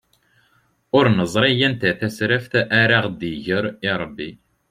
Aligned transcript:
Ur 0.97 1.05
neẓri 1.17 1.53
anta 1.67 1.91
tasraft 1.99 2.53
ara 2.81 2.95
aɣ-d-igren 2.99 3.77
irebbi. 3.89 4.29